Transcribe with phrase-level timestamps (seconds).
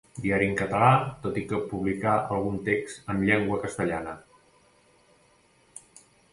[0.21, 0.87] Diari en català,
[1.25, 4.19] tot i que publicà algun text amb llengua castellana.